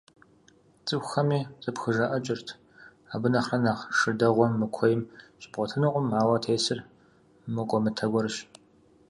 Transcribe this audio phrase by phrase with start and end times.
[0.85, 2.47] ЦӀыхухэми зэпхыжаӀыкӀырт:
[3.13, 5.01] «Абы нэхърэ нэхъ шы дэгъуэ мы куейм
[5.41, 6.79] щыбгъуэтынкъым, ауэ тесыр
[7.53, 8.35] мыкӀуэмытэ гуэрщ».